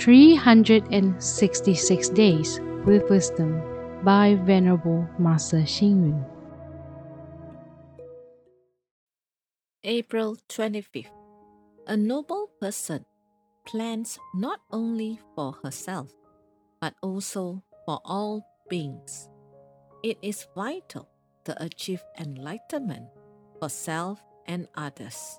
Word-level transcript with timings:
366 0.00 2.08
Days 2.08 2.58
with 2.86 3.04
Wisdom 3.10 3.60
by 4.02 4.34
Venerable 4.46 5.06
Master 5.18 5.58
Xing. 5.58 6.24
April 9.84 10.38
25th. 10.48 11.10
A 11.86 11.98
noble 11.98 12.48
person 12.58 13.04
plans 13.66 14.18
not 14.34 14.60
only 14.72 15.20
for 15.34 15.52
herself, 15.62 16.08
but 16.80 16.94
also 17.02 17.62
for 17.84 18.00
all 18.02 18.42
beings. 18.70 19.28
It 20.02 20.16
is 20.22 20.46
vital 20.56 21.10
to 21.44 21.62
achieve 21.62 22.02
enlightenment 22.18 23.04
for 23.58 23.68
self 23.68 24.22
and 24.46 24.66
others. 24.74 25.38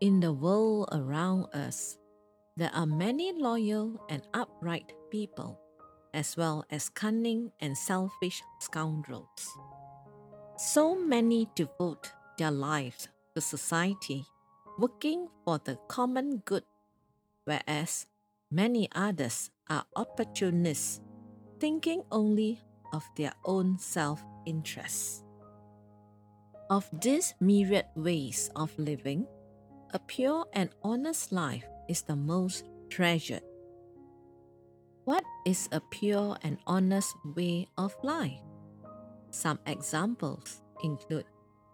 In 0.00 0.18
the 0.18 0.32
world 0.32 0.88
around 0.90 1.54
us, 1.54 1.98
there 2.56 2.70
are 2.72 2.86
many 2.86 3.32
loyal 3.36 4.00
and 4.08 4.26
upright 4.32 4.92
people, 5.10 5.60
as 6.14 6.36
well 6.36 6.64
as 6.70 6.88
cunning 6.88 7.52
and 7.60 7.76
selfish 7.76 8.42
scoundrels. 8.60 9.52
So 10.56 10.96
many 10.96 11.50
devote 11.54 12.10
their 12.38 12.50
lives 12.50 13.08
to 13.34 13.42
society, 13.42 14.24
working 14.78 15.28
for 15.44 15.60
the 15.62 15.76
common 15.88 16.38
good, 16.46 16.64
whereas 17.44 18.06
many 18.50 18.88
others 18.94 19.50
are 19.68 19.84
opportunists, 19.94 21.02
thinking 21.60 22.04
only 22.10 22.62
of 22.94 23.04
their 23.16 23.34
own 23.44 23.78
self 23.78 24.24
interest. 24.46 25.24
Of 26.70 26.88
these 27.02 27.34
myriad 27.38 27.86
ways 27.94 28.50
of 28.56 28.72
living, 28.78 29.26
a 29.92 29.98
pure 29.98 30.46
and 30.54 30.70
honest 30.82 31.32
life 31.32 31.66
is 31.88 32.02
the 32.02 32.16
most 32.16 32.64
treasured. 32.88 33.42
What 35.04 35.24
is 35.44 35.68
a 35.70 35.80
pure 35.80 36.36
and 36.42 36.58
honest 36.66 37.14
way 37.36 37.68
of 37.78 37.94
life? 38.02 38.42
Some 39.30 39.58
examples 39.66 40.62
include 40.82 41.26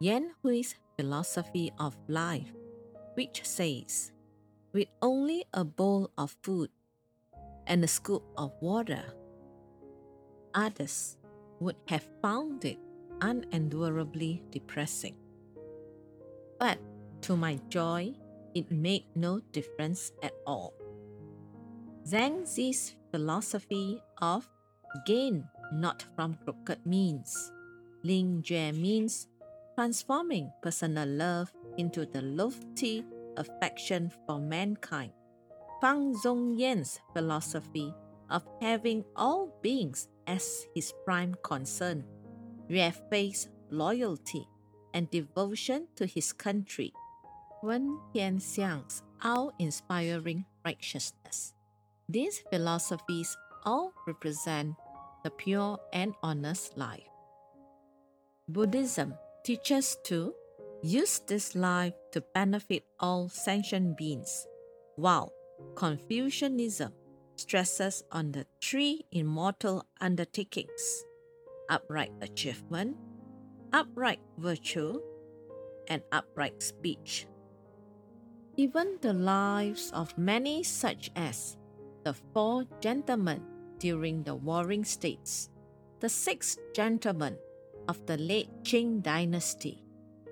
Yan 0.00 0.32
Hui's 0.42 0.74
philosophy 0.96 1.72
of 1.78 1.96
life, 2.08 2.52
which 3.14 3.44
says, 3.44 4.12
with 4.72 4.88
only 5.02 5.44
a 5.52 5.64
bowl 5.64 6.10
of 6.16 6.36
food 6.42 6.70
and 7.66 7.84
a 7.84 7.88
scoop 7.88 8.22
of 8.36 8.52
water, 8.60 9.02
others 10.54 11.16
would 11.60 11.76
have 11.88 12.08
found 12.22 12.64
it 12.64 12.78
unendurably 13.20 14.42
depressing. 14.50 15.16
But 16.58 16.78
to 17.22 17.36
my 17.36 17.58
joy, 17.68 18.14
it 18.54 18.70
made 18.70 19.04
no 19.14 19.40
difference 19.52 20.12
at 20.22 20.32
all. 20.46 20.74
Zhang 22.06 22.46
Zi's 22.46 22.96
philosophy 23.10 24.00
of 24.20 24.48
gain 25.06 25.44
not 25.72 26.04
from 26.16 26.34
crooked 26.44 26.84
means. 26.86 27.52
Lin 28.02 28.42
Juemin's 28.42 29.28
transforming 29.74 30.50
personal 30.62 31.08
love 31.08 31.52
into 31.76 32.06
the 32.06 32.22
lofty 32.22 33.04
affection 33.36 34.10
for 34.26 34.40
mankind. 34.40 35.12
Fan 35.80 36.14
Zhongyan's 36.14 36.98
philosophy 37.12 37.94
of 38.30 38.42
having 38.60 39.04
all 39.14 39.52
beings 39.62 40.08
as 40.26 40.66
his 40.74 40.92
prime 41.04 41.36
concern, 41.44 42.04
where 42.66 42.92
faith, 43.10 43.48
loyalty, 43.70 44.46
and 44.94 45.10
devotion 45.10 45.86
to 45.96 46.06
his 46.06 46.32
country 46.32 46.92
Wen 47.62 47.98
Tianxiang's 48.14 49.02
awe-inspiring 49.22 50.44
righteousness. 50.64 51.54
These 52.08 52.44
philosophies 52.50 53.36
all 53.64 53.92
represent 54.06 54.76
the 55.24 55.30
pure 55.30 55.78
and 55.92 56.14
honest 56.22 56.78
life. 56.78 57.10
Buddhism 58.48 59.14
teaches 59.44 59.96
to 60.04 60.32
use 60.82 61.20
this 61.26 61.56
life 61.56 61.94
to 62.12 62.22
benefit 62.32 62.84
all 63.00 63.28
sentient 63.28 63.96
beings, 63.96 64.46
while 64.96 65.32
Confucianism 65.74 66.92
stresses 67.34 68.04
on 68.12 68.30
the 68.32 68.46
three 68.62 69.04
immortal 69.10 69.84
undertakings 70.00 71.04
upright 71.68 72.12
achievement, 72.22 72.96
upright 73.72 74.20
virtue, 74.38 75.00
and 75.88 76.02
upright 76.12 76.62
speech 76.62 77.26
even 78.58 78.98
the 79.00 79.14
lives 79.14 79.92
of 79.94 80.18
many, 80.18 80.64
such 80.64 81.12
as 81.14 81.56
the 82.02 82.12
four 82.34 82.64
gentlemen 82.80 83.40
during 83.78 84.24
the 84.24 84.34
Warring 84.34 84.84
States, 84.84 85.48
the 86.00 86.08
six 86.08 86.58
gentlemen 86.74 87.38
of 87.86 88.04
the 88.06 88.18
late 88.18 88.50
Qing 88.64 89.00
dynasty 89.00 89.84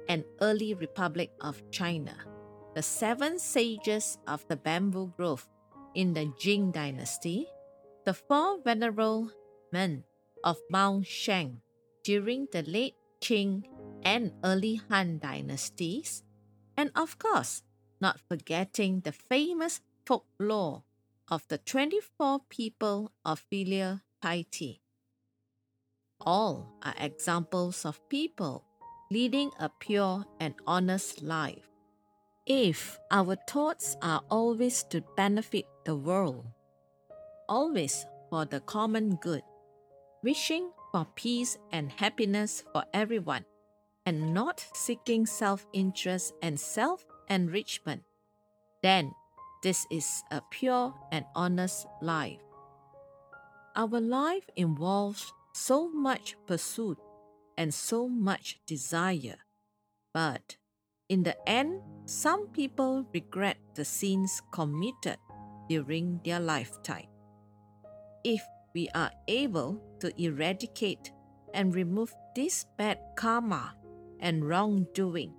and 0.09 0.25
early 0.43 0.75
Republic 0.75 1.31
of 1.41 1.63
China, 1.71 2.19
the 2.75 2.83
seven 2.83 3.39
sages 3.39 4.19
of 4.27 4.43
the 4.49 4.57
bamboo 4.57 5.15
grove 5.17 5.49
in 5.95 6.13
the 6.13 6.27
Jin 6.37 6.73
dynasty, 6.73 7.47
the 8.05 8.15
four 8.15 8.59
venerable 8.61 9.31
men 9.73 10.03
of 10.43 10.59
Mount 10.69 11.07
Shang 11.07 11.63
during 12.03 12.49
the 12.51 12.63
late 12.63 12.97
Qin 13.21 13.63
and 14.03 14.33
early 14.43 14.81
Han 14.91 15.19
dynasties, 15.19 16.25
and 16.77 16.91
of 16.97 17.21
course, 17.21 17.63
not 18.01 18.21
forgetting 18.29 19.01
the 19.01 19.13
famous 19.13 19.81
folklore 20.05 20.83
of 21.31 21.47
the 21.49 21.59
24 21.59 22.41
people 22.49 23.13
of 23.25 23.41
filial 23.51 24.01
piety. 24.23 24.81
All 26.21 26.73
are 26.83 26.95
examples 26.99 27.85
of 27.85 28.09
people 28.09 28.65
leading 29.11 29.51
a 29.59 29.69
pure 29.69 30.25
and 30.41 30.55
honest 30.67 31.23
life. 31.23 31.69
If 32.47 32.99
our 33.11 33.37
thoughts 33.49 33.97
are 34.03 34.23
always 34.31 34.83
to 34.85 35.03
benefit 35.17 35.67
the 35.85 35.97
world, 35.97 36.47
always 37.49 38.07
for 38.31 38.45
the 38.45 38.61
common 38.61 39.17
good, 39.17 39.43
wishing 40.23 40.71
for 40.93 41.07
peace 41.17 41.59
and 41.73 41.91
happiness 41.91 42.65
for 42.73 42.85
everyone, 42.95 43.45
and 44.05 44.33
not 44.33 44.65
seeking 44.75 45.27
self 45.27 45.67
interest 45.73 46.35
and 46.41 46.59
self 46.59 47.05
enrichment, 47.29 48.03
then 48.83 49.13
this 49.63 49.87
is 49.91 50.23
a 50.31 50.41
pure 50.51 50.95
and 51.11 51.25
honest 51.35 51.87
life. 52.01 52.41
Our 53.75 54.01
life 54.01 54.49
involves 54.57 55.33
so 55.55 55.89
much 55.89 56.37
pursuit 56.47 56.99
and 57.59 57.73
so 57.73 58.09
much 58.09 58.61
desire, 58.67 59.37
but 60.13 60.57
in 61.09 61.23
the 61.23 61.37
end, 61.49 61.81
some 62.05 62.49
people 62.49 63.07
regret 63.13 63.59
the 63.75 63.85
sins 63.85 64.43
committed 64.53 65.19
during 65.69 66.21
their 66.25 66.41
lifetime. 66.41 67.07
If 68.25 68.43
we 68.75 68.89
are 68.95 69.11
able 69.29 69.81
to 70.01 70.13
eradicate 70.23 71.13
and 71.55 71.75
remove 71.75 72.15
this 72.35 72.67
bad 72.77 72.99
karma 73.17 73.75
and 74.21 74.47
wrongdoing, 74.47 75.33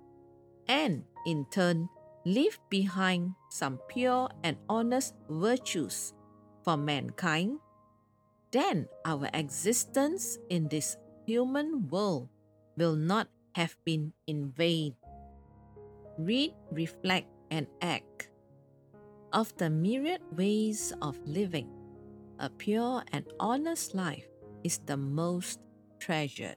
and 0.66 1.04
in 1.28 1.44
turn, 1.52 1.92
leave 2.24 2.56
behind 2.72 3.36
some 3.52 3.76
pure 3.92 4.32
and 4.42 4.56
honest 4.72 5.12
virtues 5.28 6.16
for 6.64 6.80
mankind, 6.80 7.60
then 8.50 8.88
our 9.04 9.28
existence 9.36 10.40
in 10.48 10.68
this 10.72 10.96
human 11.28 11.86
world 11.92 12.32
will 12.80 12.96
not 12.96 13.28
have 13.52 13.76
been 13.84 14.12
in 14.26 14.48
vain. 14.56 14.96
Read, 16.16 16.56
reflect, 16.72 17.28
and 17.50 17.68
act. 17.82 18.32
Of 19.32 19.52
the 19.60 19.68
myriad 19.68 20.24
ways 20.32 20.96
of 21.02 21.20
living, 21.28 21.68
a 22.40 22.48
pure 22.48 23.04
and 23.12 23.28
honest 23.38 23.94
life 23.94 24.24
is 24.64 24.80
the 24.86 24.96
most 24.96 25.60
treasured. 26.00 26.56